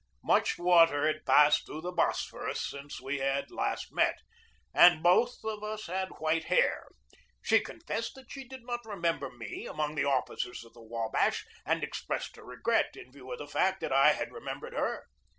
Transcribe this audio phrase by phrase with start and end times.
[0.23, 4.17] Much water had passed through the Bosphorus since we had last met,
[4.73, 6.87] and both of us had white hair.
[7.43, 11.83] She confessed that she did not remember me among the officers of the Wabash, and
[11.83, 15.05] expressed her regret, in view of the fact that I had remembered her.